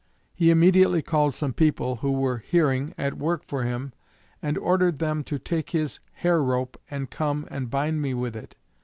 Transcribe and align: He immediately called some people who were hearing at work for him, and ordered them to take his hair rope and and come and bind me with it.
He 0.33 0.49
immediately 0.49 1.03
called 1.03 1.35
some 1.35 1.53
people 1.53 1.97
who 1.97 2.09
were 2.11 2.39
hearing 2.39 2.95
at 2.97 3.19
work 3.19 3.45
for 3.45 3.61
him, 3.65 3.93
and 4.41 4.57
ordered 4.57 4.97
them 4.97 5.23
to 5.25 5.37
take 5.37 5.69
his 5.73 5.99
hair 6.13 6.41
rope 6.41 6.75
and 6.89 7.01
and 7.01 7.11
come 7.11 7.47
and 7.51 7.69
bind 7.69 8.01
me 8.01 8.15
with 8.15 8.35
it. 8.35 8.55